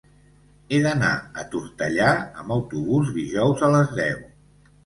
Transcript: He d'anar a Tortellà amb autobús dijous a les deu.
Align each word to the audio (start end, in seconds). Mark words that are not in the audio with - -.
He 0.69 0.77
d'anar 0.85 1.11
a 1.41 1.43
Tortellà 1.51 2.09
amb 2.45 2.57
autobús 2.57 3.15
dijous 3.19 3.63
a 3.69 3.71
les 3.79 3.95
deu. 4.01 4.21